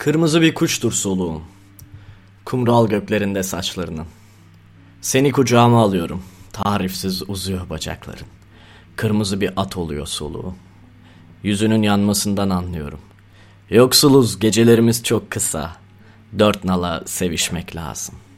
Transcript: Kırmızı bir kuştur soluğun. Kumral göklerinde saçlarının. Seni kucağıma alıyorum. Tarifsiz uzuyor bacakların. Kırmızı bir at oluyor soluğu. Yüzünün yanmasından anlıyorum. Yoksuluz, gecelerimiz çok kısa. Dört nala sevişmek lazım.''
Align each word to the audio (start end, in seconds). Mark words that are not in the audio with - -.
Kırmızı 0.00 0.40
bir 0.40 0.54
kuştur 0.54 0.92
soluğun. 0.92 1.42
Kumral 2.44 2.88
göklerinde 2.88 3.42
saçlarının. 3.42 4.06
Seni 5.00 5.32
kucağıma 5.32 5.82
alıyorum. 5.82 6.22
Tarifsiz 6.52 7.30
uzuyor 7.30 7.70
bacakların. 7.70 8.26
Kırmızı 8.96 9.40
bir 9.40 9.52
at 9.56 9.76
oluyor 9.76 10.06
soluğu. 10.06 10.54
Yüzünün 11.42 11.82
yanmasından 11.82 12.50
anlıyorum. 12.50 13.00
Yoksuluz, 13.70 14.38
gecelerimiz 14.38 15.02
çok 15.02 15.30
kısa. 15.30 15.76
Dört 16.38 16.64
nala 16.64 17.02
sevişmek 17.06 17.76
lazım.'' 17.76 18.29